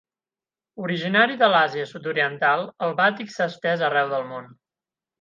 Originari 0.85 1.37
de 1.43 1.51
l'Àsia 1.55 1.87
Sud-oriental, 1.91 2.67
el 2.89 2.99
bàtik 3.05 3.37
s'ha 3.37 3.51
estès 3.55 3.89
arreu 3.93 4.15
del 4.19 4.31
món. 4.35 4.53